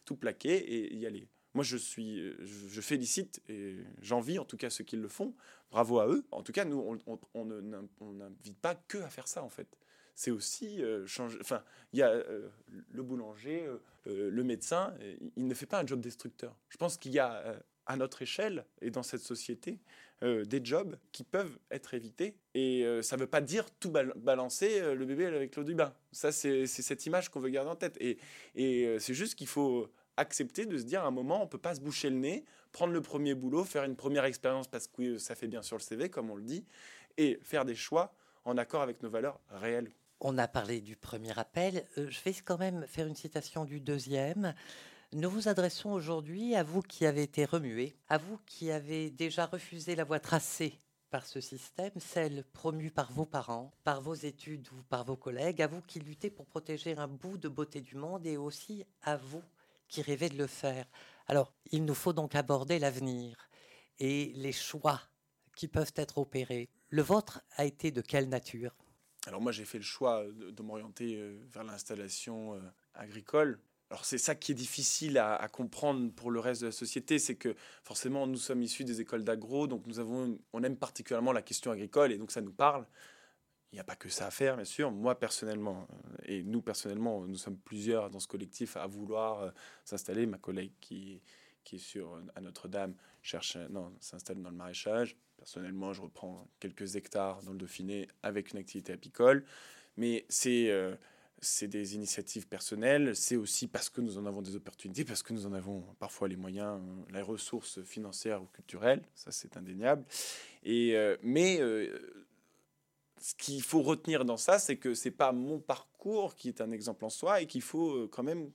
tout 0.06 0.16
plaquer 0.16 0.56
et 0.56 0.96
y 0.96 1.06
aller. 1.06 1.28
Moi, 1.54 1.64
je 1.64 1.78
suis, 1.78 2.20
euh, 2.20 2.36
je, 2.42 2.82
félicite 2.82 3.42
et 3.50 3.76
j'envie, 4.02 4.40
en 4.40 4.46
tout 4.46 4.58
cas, 4.58 4.70
ceux 4.70 4.84
qui 4.84 4.96
le 4.96 5.08
font. 5.08 5.36
Bravo 5.70 6.00
à 6.00 6.08
eux. 6.08 6.26
En 6.32 6.42
tout 6.42 6.54
cas, 6.54 6.66
nous, 6.66 6.98
on 7.34 7.46
n'invite 7.46 8.58
pas 8.60 8.76
que 8.76 8.98
à 9.00 9.10
faire 9.10 9.28
ça, 9.28 9.44
en 9.44 9.50
fait. 9.50 9.68
C'est 10.16 10.32
aussi 10.32 10.84
euh, 10.84 11.06
changer. 11.08 11.38
Enfin, 11.42 11.64
il 11.92 12.00
y 12.00 12.04
a 12.04 12.24
le 12.92 13.04
boulanger, 13.04 13.70
le 14.06 14.44
médecin. 14.44 14.96
Il 15.36 15.48
ne 15.48 15.54
fait 15.54 15.66
pas 15.66 15.80
un 15.80 15.86
job 15.86 16.02
destructeur. 16.02 16.56
Je 16.70 16.78
pense 16.78 16.98
qu'il 16.98 17.12
y 17.12 17.20
a 17.20 17.62
à 17.86 17.98
notre 17.98 18.22
échelle 18.22 18.66
et 18.82 18.90
dans 18.92 19.04
cette 19.04 19.22
société 19.22 19.80
euh, 20.24 20.46
des 20.46 20.64
jobs 20.64 20.96
qui 21.12 21.24
peuvent 21.24 21.58
être 21.70 21.94
évités. 21.94 22.38
Et 22.54 22.86
euh, 22.86 23.02
ça 23.02 23.18
ne 23.18 23.22
veut 23.22 23.28
pas 23.28 23.42
dire 23.42 23.66
tout 23.80 23.92
balancer 23.92 24.80
euh, 24.80 24.96
le 24.96 25.06
bébé 25.06 25.26
avec 25.26 25.56
l'eau 25.56 25.64
du 25.64 25.76
bain. 25.76 25.94
Ça, 26.12 26.32
c'est 26.32 26.66
cette 26.66 27.06
image 27.06 27.30
qu'on 27.30 27.40
veut 27.40 27.50
garder 27.50 27.72
en 27.72 27.76
tête. 27.76 27.98
Et, 28.00 28.18
et 28.56 28.98
c'est 29.00 29.14
juste 29.14 29.36
qu'il 29.36 29.48
faut 29.48 29.90
accepter 30.16 30.66
de 30.66 30.78
se 30.78 30.84
dire 30.84 31.04
à 31.04 31.08
un 31.08 31.12
moment, 31.12 31.44
on 31.44 31.48
peut 31.48 31.58
pas 31.58 31.76
se 31.76 31.82
boucher 31.82 32.10
le 32.10 32.18
nez, 32.18 32.46
prendre 32.72 32.94
le 32.94 33.02
premier 33.02 33.34
boulot, 33.34 33.64
faire 33.64 33.84
une 33.84 33.96
première 33.96 34.26
expérience 34.26 34.68
parce 34.68 34.88
que 34.88 35.18
ça 35.18 35.36
fait 35.36 35.48
bien 35.48 35.62
sur 35.62 35.78
le 35.78 35.82
CV, 35.82 36.10
comme 36.10 36.30
on 36.30 36.36
le 36.36 36.44
dit, 36.44 36.64
et 37.18 37.40
faire 37.42 37.66
des 37.66 37.76
choix 37.76 38.14
en 38.46 38.58
accord 38.58 38.82
avec 38.82 39.02
nos 39.02 39.10
valeurs 39.10 39.40
réelles. 39.50 39.90
On 40.26 40.38
a 40.38 40.48
parlé 40.48 40.80
du 40.80 40.96
premier 40.96 41.38
appel. 41.38 41.86
je 41.98 42.24
vais 42.24 42.34
quand 42.34 42.58
même 42.58 42.88
faire 42.88 43.08
une 43.08 43.16
citation 43.16 43.66
du 43.66 43.82
deuxième. 43.82 44.56
Nous 45.12 45.30
vous 45.30 45.50
adressons 45.50 45.92
aujourd'hui 45.92 46.56
à 46.56 46.64
vous 46.64 46.82
qui 46.82 47.06
avez 47.06 47.24
été 47.24 47.44
remué, 47.44 47.98
à 48.08 48.18
vous 48.18 48.40
qui 48.46 48.72
avez 48.72 49.12
déjà 49.12 49.46
refusé 49.46 49.98
la 49.98 50.06
voie 50.06 50.22
tracée 50.22 50.80
par 51.10 51.26
ce 51.26 51.42
système, 51.42 51.92
celle 52.00 52.46
promue 52.54 52.90
par 52.90 53.12
vos 53.12 53.26
parents, 53.26 53.74
par 53.84 54.00
vos 54.00 54.14
études 54.14 54.66
ou 54.72 54.82
par 54.84 55.04
vos 55.04 55.18
collègues, 55.18 55.62
à 55.62 55.68
vous 55.68 55.82
qui 55.82 56.00
luttez 56.00 56.30
pour 56.30 56.46
protéger 56.46 56.98
un 56.98 57.10
bout 57.10 57.38
de 57.38 57.50
beauté 57.50 57.82
du 57.82 57.96
monde 57.98 58.26
et 58.26 58.38
aussi 58.38 58.86
à 59.02 59.18
vous 59.18 59.44
qui 59.90 60.02
rêvez 60.02 60.30
de 60.30 60.38
le 60.38 60.48
faire. 60.48 60.86
Alors, 61.28 61.54
il 61.74 61.84
nous 61.84 61.94
faut 61.94 62.14
donc 62.14 62.34
aborder 62.34 62.80
l'avenir 62.80 63.50
et 64.00 64.32
les 64.38 64.54
choix 64.54 65.02
qui 65.58 65.68
peuvent 65.68 65.94
être 65.98 66.18
opérés. 66.18 66.70
Le 66.88 67.02
vôtre 67.02 67.42
a 67.58 67.66
été 67.66 67.92
de 67.92 68.00
quelle 68.00 68.30
nature? 68.30 68.74
Alors 69.28 69.42
moi 69.42 69.52
j'ai 69.52 69.66
fait 69.66 69.78
le 69.78 69.84
choix 69.84 70.26
de, 70.26 70.64
m'orienter 70.64 71.16
euh, 71.16 71.38
vers 71.52 71.64
l'installation 71.64 72.56
euh, 72.56 72.60
agricole 72.94 73.60
alors 73.90 74.06
c'est 74.06 74.18
ça 74.18 74.34
qui 74.34 74.54
est 74.54 74.56
difficile 74.56 75.20
à, 75.20 75.48
comprendre 75.50 76.12
pour 76.14 76.32
le 76.32 76.40
reste 76.40 76.62
de 76.62 76.66
la 76.66 76.72
société, 76.72 77.20
c'est 77.20 77.36
que 77.36 77.56
forcément 77.84 78.26
nous 78.26 78.38
sommes 78.38 78.64
issus 78.64 78.84
des 78.84 79.02
écoles 79.02 79.24
d'agro, 79.24 79.68
donc 79.68 79.86
nous 79.86 80.00
avons, 80.00 80.40
on 80.52 80.64
aime 80.64 80.78
particulièrement 80.78 81.32
la 81.32 81.44
question 81.44 81.70
agricole 81.70 82.12
et 82.12 82.18
donc 82.18 82.32
ça 82.32 82.42
nous 82.42 82.54
parle. 82.54 82.88
Il 83.72 83.76
n'y 83.76 83.80
a 83.80 83.84
pas 83.84 83.96
que 83.96 84.10
ça 84.10 84.26
à 84.26 84.32
faire, 84.32 84.56
bien 84.56 84.66
sûr. 84.66 84.90
Moi 84.92 85.20
personnellement, 85.20 85.88
euh, 85.92 86.18
et 86.26 86.42
nous 86.42 86.64
personnellement, 86.64 87.22
nous 87.28 87.38
sommes 87.38 87.60
plusieurs 87.60 88.10
dans 88.10 88.20
ce 88.20 88.28
collectif 88.28 88.78
à 88.78 88.88
vouloir 88.88 89.54
s'installer. 89.86 90.26
Ma 90.26 90.40
collègue 90.40 90.72
qui, 90.82 91.22
qui 91.64 91.76
est 91.76 91.80
sur 91.80 92.20
à 92.34 92.42
Notre-Dame 92.42 92.96
cherche, 93.22 93.58
non, 93.70 93.94
s'installe 94.00 94.42
dans 94.42 94.50
le 94.50 94.56
maraîchage. 94.56 95.16
Personnellement, 95.44 95.92
je 95.92 96.02
reprends 96.02 96.48
quelques 96.62 96.96
hectares 96.96 97.44
dans 97.44 97.52
le 97.52 97.58
Dauphiné 97.58 98.08
avec 98.24 98.52
une 98.52 98.60
activité 98.60 98.94
apicole, 98.94 99.44
mais 99.98 100.26
c'est 100.30 100.72
euh, 100.72 100.96
c'est 101.42 101.68
des 101.68 101.96
initiatives 101.96 102.48
personnelles, 102.48 103.14
c'est 103.14 103.36
aussi 103.36 103.68
parce 103.68 103.90
que 103.90 104.00
nous 104.00 104.18
en 104.18 104.26
avons 104.26 104.42
des 104.42 104.56
opportunités, 104.56 105.04
parce 105.04 105.22
que 105.22 105.34
nous 105.34 105.46
en 105.46 105.52
avons 105.52 105.82
parfois 106.00 106.30
les 106.30 106.38
moyens, 106.38 106.82
les 107.12 107.22
ressources 107.22 107.82
financières 107.84 108.42
ou 108.42 108.46
culturelles, 108.46 109.04
ça 109.16 109.34
c'est 109.34 109.58
indéniable. 109.58 110.06
Et, 110.64 110.96
euh, 110.96 111.18
mais 111.22 111.60
euh, 111.60 112.24
ce 113.20 113.36
qu'il 113.36 113.62
faut 113.62 113.82
retenir 113.82 114.24
dans 114.24 114.38
ça, 114.38 114.60
c'est 114.60 114.78
que 114.78 114.94
c'est 114.94 115.12
pas 115.12 115.34
mon 115.34 115.60
parcours 115.60 115.93
qui 116.36 116.50
est 116.50 116.62
un 116.62 116.72
exemple 116.72 117.06
en 117.06 117.10
soi 117.10 117.42
et 117.42 117.48
qu'il 117.48 117.62
faut 117.62 117.92
euh, 117.92 118.10
quand 118.12 118.24
même, 118.24 118.52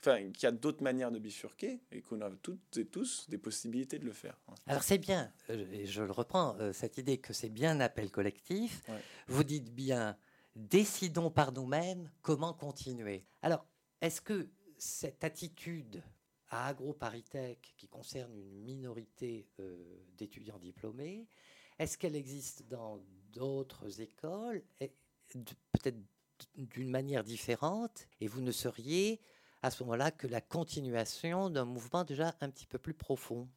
enfin, 0.00 0.30
qu'il 0.32 0.42
y 0.44 0.46
a 0.46 0.52
d'autres 0.52 0.82
manières 0.82 1.10
de 1.10 1.18
bifurquer 1.18 1.80
et 1.90 2.02
qu'on 2.02 2.20
a 2.20 2.30
toutes 2.30 2.76
et 2.76 2.86
tous 2.86 3.28
des 3.28 3.38
possibilités 3.38 3.98
de 3.98 4.04
le 4.04 4.12
faire. 4.12 4.38
Alors 4.66 4.82
c'est 4.82 4.98
bien, 4.98 5.32
et 5.48 5.86
je 5.86 6.02
le 6.02 6.12
reprends, 6.12 6.56
cette 6.72 6.98
idée 6.98 7.18
que 7.18 7.32
c'est 7.32 7.48
bien 7.48 7.72
un 7.72 7.80
appel 7.80 8.10
collectif. 8.10 8.82
Vous 9.28 9.44
dites 9.44 9.74
bien 9.74 10.16
décidons 10.54 11.30
par 11.30 11.52
nous-mêmes 11.52 12.10
comment 12.22 12.52
continuer. 12.52 13.24
Alors, 13.42 13.66
est-ce 14.00 14.20
que 14.20 14.48
cette 14.78 15.24
attitude 15.24 16.02
à 16.48 16.68
AgroParisTech 16.68 17.74
qui 17.76 17.88
concerne 17.88 18.36
une 18.36 18.60
minorité 18.62 19.46
euh, 19.60 19.76
d'étudiants 20.16 20.58
diplômés, 20.58 21.28
est-ce 21.78 21.96
qu'elle 21.96 22.16
existe 22.16 22.66
dans 22.68 23.00
d'autres 23.32 24.00
écoles, 24.00 24.62
peut-être 24.78 25.98
d'une 26.56 26.90
manière 26.90 27.24
différente, 27.24 28.08
et 28.20 28.28
vous 28.28 28.40
ne 28.40 28.52
seriez 28.52 29.20
à 29.62 29.70
ce 29.70 29.82
moment-là 29.82 30.10
que 30.10 30.26
la 30.26 30.40
continuation 30.40 31.50
d'un 31.50 31.64
mouvement 31.64 32.04
déjà 32.04 32.34
un 32.40 32.50
petit 32.50 32.66
peu 32.66 32.78
plus 32.78 32.94
profond. 32.94 33.48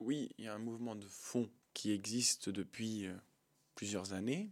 Oui, 0.00 0.30
il 0.38 0.44
y 0.44 0.48
a 0.48 0.54
un 0.54 0.58
mouvement 0.58 0.94
de 0.94 1.06
fond 1.06 1.48
qui 1.74 1.92
existe 1.92 2.48
depuis 2.48 3.06
euh, 3.06 3.14
plusieurs 3.74 4.12
années, 4.12 4.50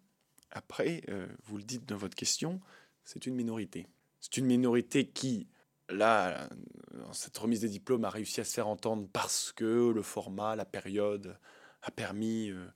après, 0.51 1.03
euh, 1.09 1.27
vous 1.45 1.57
le 1.57 1.63
dites 1.63 1.87
dans 1.87 1.97
votre 1.97 2.15
question, 2.15 2.61
c'est 3.05 3.27
une 3.27 3.35
minorité. 3.35 3.87
C'est 4.21 4.37
une 4.37 4.47
minorité 4.47 5.09
qui, 5.09 5.49
là, 5.89 6.49
dans 6.93 7.13
cette 7.13 7.37
remise 7.37 7.61
des 7.61 7.69
diplômes, 7.69 8.05
a 8.05 8.11
réussi 8.11 8.41
à 8.41 8.45
se 8.45 8.55
faire 8.55 8.69
entendre 8.69 9.09
parce 9.13 9.53
que 9.53 9.93
le 9.95 10.03
format, 10.03 10.57
la 10.57 10.65
période 10.65 11.39
a 11.83 11.91
permis 11.91 12.51
euh, 12.51 12.67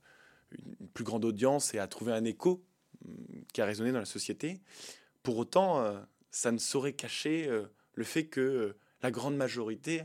une 0.51 0.87
plus 0.89 1.03
grande 1.03 1.25
audience 1.25 1.73
et 1.73 1.79
a 1.79 1.87
trouvé 1.87 2.13
un 2.13 2.25
écho 2.25 2.63
qui 3.53 3.61
a 3.61 3.65
résonné 3.65 3.91
dans 3.91 3.99
la 3.99 4.05
société. 4.05 4.61
Pour 5.23 5.37
autant, 5.37 5.81
euh, 5.81 5.99
ça 6.31 6.51
ne 6.51 6.57
saurait 6.57 6.93
cacher 6.93 7.49
le 7.93 8.03
fait 8.03 8.25
que 8.25 8.75
la 9.01 9.11
grande 9.11 9.35
majorité 9.35 10.03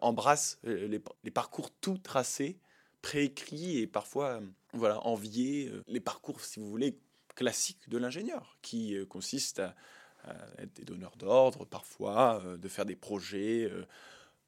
embrasse 0.00 0.58
les, 0.64 1.00
parcours 1.30 1.70
tout 1.70 1.98
tracés 1.98 2.58
préécrit 3.02 3.78
et 3.78 3.86
parfois 3.86 4.40
euh, 4.40 4.40
voilà, 4.72 5.00
euh, 5.04 5.82
les 5.86 6.00
parcours, 6.00 6.40
si 6.40 6.60
vous 6.60 6.68
voulez, 6.68 6.98
classiques 7.34 7.88
de 7.88 7.98
l'ingénieur, 7.98 8.58
qui 8.62 8.96
euh, 8.96 9.06
consistent 9.06 9.60
à, 9.60 9.74
être 10.58 10.74
des 10.74 10.84
donneurs 10.84 11.16
d'ordre, 11.16 11.64
parfois, 11.64 12.44
de 12.58 12.68
faire 12.68 12.84
des 12.84 12.94
projets, 12.94 13.72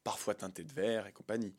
parfois 0.03 0.35
teintés 0.35 0.63
de 0.63 0.71
verre 0.71 1.07
et 1.07 1.11
compagnie. 1.11 1.55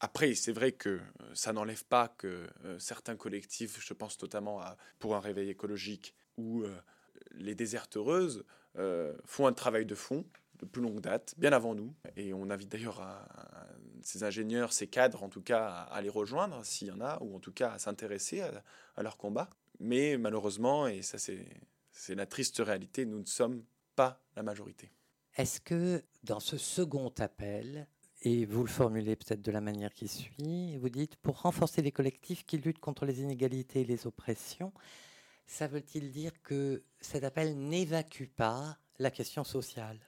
Après, 0.00 0.34
c'est 0.34 0.52
vrai 0.52 0.72
que 0.72 1.00
ça 1.32 1.52
n'enlève 1.52 1.84
pas 1.84 2.08
que 2.08 2.46
certains 2.78 3.16
collectifs, 3.16 3.84
je 3.84 3.94
pense 3.94 4.20
notamment 4.20 4.60
à 4.60 4.76
Pour 4.98 5.16
un 5.16 5.20
réveil 5.20 5.48
écologique 5.48 6.14
ou 6.36 6.64
les 7.32 7.54
désertes 7.54 7.96
heureuses, 7.96 8.44
font 9.24 9.46
un 9.46 9.52
travail 9.52 9.86
de 9.86 9.94
fond 9.94 10.24
de 10.58 10.66
plus 10.66 10.82
longue 10.82 11.00
date, 11.00 11.34
bien 11.38 11.52
avant 11.52 11.74
nous. 11.74 11.94
Et 12.16 12.32
on 12.34 12.50
invite 12.50 12.70
d'ailleurs 12.70 13.02
ces 14.02 14.24
ingénieurs, 14.24 14.72
ces 14.72 14.86
cadres 14.86 15.22
en 15.22 15.28
tout 15.28 15.42
cas, 15.42 15.66
à, 15.66 16.00
les 16.00 16.08
rejoindre 16.08 16.64
s'il 16.64 16.88
y 16.88 16.90
en 16.90 17.00
a, 17.00 17.18
ou 17.22 17.36
en 17.36 17.40
tout 17.40 17.52
cas 17.52 17.72
à 17.72 17.78
s'intéresser 17.78 18.40
à, 18.40 19.02
leur 19.02 19.16
combat. 19.16 19.50
Mais 19.80 20.16
malheureusement, 20.16 20.86
et 20.86 21.02
ça 21.02 21.18
C'est 21.18 22.14
la 22.14 22.26
triste 22.26 22.58
réalité, 22.58 23.04
nous 23.06 23.20
ne 23.20 23.26
sommes 23.26 23.64
pas 23.94 24.22
la 24.36 24.42
majorité. 24.42 24.90
Est-ce 25.36 25.60
que 25.60 26.02
dans 26.22 26.40
ce 26.40 26.56
second 26.56 27.12
appel, 27.18 27.86
et 28.26 28.44
vous 28.44 28.62
le 28.62 28.68
formulez 28.68 29.14
peut-être 29.14 29.40
de 29.40 29.52
la 29.52 29.60
manière 29.60 29.94
qui 29.94 30.08
suit, 30.08 30.76
vous 30.78 30.88
dites 30.88 31.14
pour 31.14 31.42
renforcer 31.42 31.80
les 31.80 31.92
collectifs 31.92 32.44
qui 32.44 32.58
luttent 32.58 32.80
contre 32.80 33.06
les 33.06 33.20
inégalités 33.20 33.82
et 33.82 33.84
les 33.84 34.04
oppressions, 34.04 34.72
ça 35.46 35.68
veut-il 35.68 36.10
dire 36.10 36.32
que 36.42 36.82
cet 37.00 37.22
appel 37.22 37.56
n'évacue 37.56 38.24
pas 38.24 38.78
la 38.98 39.12
question 39.12 39.44
sociale? 39.44 40.00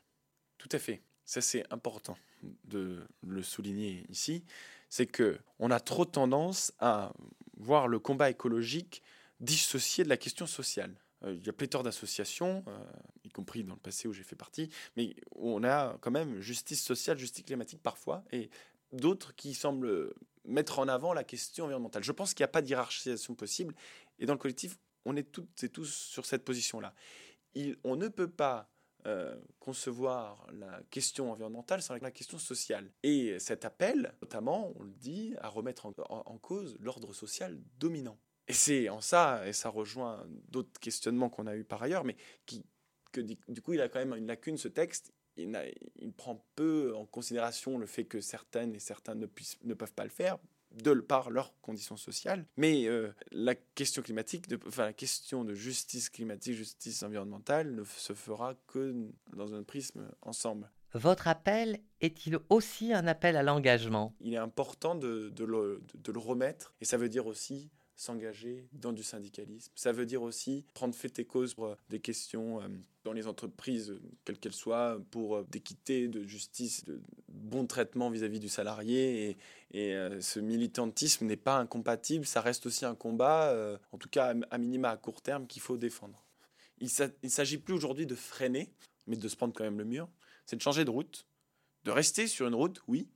Tout 0.57 0.69
à 0.73 0.81
fait. 0.81 1.01
Ça 1.25 1.41
c'est 1.41 1.65
important 1.73 2.19
de 2.65 3.07
le 3.23 3.43
souligner 3.45 4.05
ici, 4.09 4.45
c'est 4.89 5.07
que 5.07 5.39
on 5.61 5.71
a 5.71 5.79
trop 5.79 6.05
tendance 6.05 6.73
à 6.81 7.13
voir 7.57 7.87
le 7.87 8.01
combat 8.01 8.31
écologique 8.31 9.01
dissocié 9.39 10.03
de 10.03 10.09
la 10.09 10.17
question 10.17 10.49
sociale. 10.49 10.97
Euh, 11.25 11.35
il 11.35 11.45
y 11.45 11.49
a 11.49 11.53
pléthore 11.53 11.83
d'associations, 11.83 12.65
euh, 12.69 12.79
y 13.25 13.29
compris 13.31 13.65
dans 13.65 13.75
le 13.75 13.81
passé 13.81 14.09
où 14.09 14.13
j'ai 14.13 14.23
fait 14.23 14.37
partie, 14.37 14.71
mais 14.97 15.17
on 15.37 15.65
a 15.65 15.97
quand 16.01 16.11
même 16.11 16.41
justice 16.41 16.83
sociale, 16.83 17.19
justice 17.19 17.45
climatique 17.45 17.83
parfois, 17.83 18.25
et 18.33 18.51
d'autres 18.93 19.35
qui 19.35 19.55
semblent 19.55 20.15
mettre 20.45 20.79
en 20.79 20.89
avant 20.89 21.13
la 21.13 21.25
question 21.25 21.65
environnementale. 21.65 22.05
Je 22.05 22.13
pense 22.13 22.35
qu'il 22.35 22.43
n'y 22.43 22.49
a 22.49 22.53
pas 22.53 22.63
d'hierarchisation 22.63 23.35
possible, 23.35 23.75
et 24.19 24.27
dans 24.27 24.35
le 24.35 24.39
collectif, 24.39 24.79
on 25.05 25.17
est 25.17 25.31
toutes 25.31 25.63
et 25.65 25.69
tous 25.69 25.93
sur 25.93 26.27
cette 26.27 26.45
position-là. 26.45 26.95
On 27.83 27.97
ne 27.97 28.09
peut 28.09 28.31
pas 28.31 28.71
euh, 29.07 29.37
concevoir 29.59 30.47
la 30.53 30.83
question 30.91 31.33
environnementale 31.33 31.83
sans 31.83 31.97
la 31.97 32.11
question 32.11 32.39
sociale. 32.39 32.91
Et 33.03 33.39
cet 33.39 33.65
appel, 33.65 34.15
notamment, 34.23 34.73
on 34.77 34.83
le 34.83 34.93
dit, 34.93 35.35
à 35.41 35.49
remettre 35.49 35.87
en 35.87 36.39
cause 36.39 36.77
l'ordre 36.79 37.13
social 37.13 37.59
dominant. 37.79 38.19
Et 38.49 38.53
c'est 38.53 38.89
en 38.89 39.01
ça, 39.01 39.47
et 39.47 39.53
ça 39.53 39.69
rejoint 39.69 40.25
d'autres 40.49 40.81
questionnements 40.81 41.29
qu'on 41.29 41.47
a 41.47 41.55
eu 41.55 41.65
par 41.65 41.83
ailleurs, 41.83 42.05
mais 42.05 42.17
qui, 42.47 42.65
que 43.13 43.21
du 43.21 43.63
coup, 43.63 43.75
il 43.75 43.81
a 43.81 43.89
quand 43.89 43.99
même 43.99 44.15
une 44.15 44.27
lacune, 44.27 44.59
ce 44.59 44.69
texte. 44.69 45.13
Il, 45.37 45.57
il 45.97 46.13
prend 46.13 46.45
peu 46.57 46.95
en 46.97 47.07
considération 47.07 47.79
le 47.79 47.87
fait 47.87 48.05
que 48.05 48.21
certaines 48.21 48.75
et 48.75 48.81
certains 48.81 49.15
ne, 49.15 49.27
puissent, 49.27 49.59
ne 49.63 49.75
peuvent 49.75 49.93
pas 49.93 50.05
le 50.05 50.11
faire, 50.11 50.39
de 50.73 50.95
par 50.95 51.31
leurs 51.31 51.59
conditions 51.61 51.97
sociales. 51.97 52.45
Mais 52.57 52.87
euh, 52.87 53.13
la 53.31 53.55
question 53.55 54.03
climatique, 54.03 54.49
de, 54.49 54.59
enfin 54.67 54.85
la 54.85 54.93
question 54.93 55.45
de 55.45 55.55
justice 55.55 56.11
climatique, 56.11 56.55
justice 56.55 57.03
environnementale, 57.03 57.75
ne 57.75 57.85
se 57.85 58.13
fera 58.13 58.55
que 58.67 58.95
dans 59.33 59.55
un 59.55 59.63
prisme 59.63 60.09
ensemble. 60.23 60.71
Votre 60.95 61.29
appel 61.29 61.81
est-il 62.01 62.39
aussi 62.49 62.93
un 62.93 63.07
appel 63.07 63.37
à 63.37 63.43
l'engagement? 63.43 64.15
Il 64.21 64.33
est 64.33 64.39
important 64.39 64.95
de, 64.95 65.29
de, 65.29 65.45
le, 65.45 65.83
de, 65.95 66.13
le, 66.13 66.19
remettre, 66.19 66.75
et 66.81 66.87
ça 66.87 66.97
veut 66.97 67.11
dire 67.11 67.27
aussi 67.27 67.71
s'engager 67.99 68.69
dans 68.73 68.93
du 68.93 69.03
syndicalisme. 69.03 69.73
Ça 69.75 69.91
veut 69.91 70.07
dire 70.07 70.23
aussi 70.23 70.65
prendre 70.73 70.95
fait 70.95 71.19
et 71.19 71.25
cause 71.25 71.55
pour 71.55 71.67
euh, 71.67 71.77
des 71.91 71.99
questions 71.99 72.63
euh, 72.63 72.69
dans 73.03 73.13
les 73.13 73.27
entreprises, 73.27 73.93
quelles 74.25 74.39
qu'elles 74.39 74.55
soient, 74.55 75.01
pour 75.11 75.37
euh, 75.37 75.47
d'équité, 75.51 76.07
de 76.07 76.23
justice, 76.23 76.85
de 76.85 77.03
bon 77.29 77.67
traitement 77.67 78.09
vis-à-vis 78.09 78.39
du 78.39 78.49
salarié. 78.49 79.31
Et, 79.31 79.37
ce 80.21 80.41
militantisme 80.41 81.27
n'est 81.27 81.37
pas 81.37 81.59
incompatible, 81.59 82.25
ça 82.25 82.41
reste 82.41 82.65
aussi 82.65 82.87
un 82.87 82.95
combat, 82.95 83.55
en 83.93 83.99
tout 83.99 84.09
cas 84.09 84.35
à 84.51 84.57
minima 84.57 84.89
à 84.89 84.97
court 84.97 85.21
terme, 85.21 85.47
qu'il 85.47 85.61
faut 85.61 85.77
défendre. 85.77 86.25
Il 86.81 86.89
ne 87.23 87.29
s'agit 87.29 87.59
plus 87.59 87.75
aujourd'hui 87.75 88.07
de 88.07 88.15
freiner, 88.15 88.73
mais 89.07 89.17
de 89.17 89.29
se 89.29 89.37
prendre 89.37 89.53
quand 89.53 89.65
même 89.65 89.77
le 89.77 89.85
mur. 89.85 90.09
C'est 90.47 90.57
de 90.57 90.63
changer 90.63 90.87
de 90.87 90.91
route, 90.91 91.27
de 91.85 91.91
rester 91.91 92.27
sur 92.29 92.49
une 92.49 92.55
route, 92.55 92.81
oui, 92.89 93.11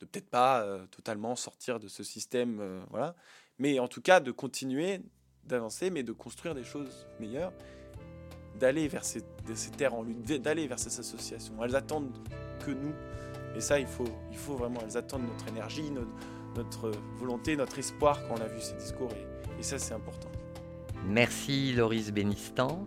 de 0.00 0.06
peut-être 0.06 0.28
pas 0.28 0.66
totalement 0.90 1.36
sortir 1.36 1.78
de 1.78 1.86
ce 1.86 2.02
système, 2.02 2.84
voilà, 2.90 3.14
mais 3.58 3.78
en 3.78 3.88
tout 3.88 4.00
cas 4.00 4.20
de 4.20 4.30
continuer 4.30 5.00
d'avancer, 5.44 5.90
mais 5.90 6.02
de 6.02 6.12
construire 6.12 6.54
des 6.54 6.64
choses 6.64 7.06
meilleures, 7.20 7.52
d'aller 8.58 8.88
vers 8.88 9.04
ces, 9.04 9.22
terres 9.76 9.94
en 9.94 10.02
lutte, 10.02 10.24
d'aller 10.42 10.66
vers 10.66 10.78
ces 10.78 10.98
associations. 10.98 11.54
Elles 11.62 11.76
attendent 11.76 12.12
que 12.64 12.70
nous, 12.70 12.94
et 13.54 13.60
ça, 13.60 13.78
il 13.78 13.86
faut, 13.86 14.08
il 14.30 14.36
faut 14.36 14.56
vraiment, 14.56 14.80
elles 14.84 14.96
attendent 14.96 15.26
notre 15.26 15.48
énergie, 15.48 15.90
notre, 15.90 16.90
volonté, 17.16 17.54
notre 17.54 17.78
espoir 17.78 18.26
quand 18.26 18.34
on 18.38 18.40
a 18.40 18.48
vu 18.48 18.60
ces 18.60 18.74
discours, 18.74 19.10
et, 19.12 19.60
et 19.60 19.62
ça, 19.62 19.78
c'est 19.78 19.94
important. 19.94 20.28
Merci 21.04 21.72
Loris 21.72 22.10
Bénistan. 22.10 22.86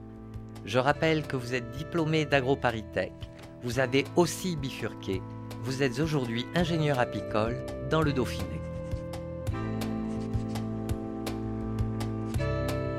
Je 0.66 0.80
rappelle 0.80 1.26
que 1.26 1.38
vous 1.38 1.54
êtes 1.54 1.72
diplômé 1.72 2.26
d'AgroParisTech. 2.26 3.14
Vous 3.62 3.80
avez 3.80 4.06
aussi 4.16 4.56
bifurqué. 4.56 5.22
Vous 5.64 5.84
êtes 5.84 6.00
aujourd'hui 6.00 6.46
ingénieur 6.56 7.00
apicole 7.00 7.66
dans 7.90 8.02
le 8.02 8.12
Dauphiné. 8.14 8.59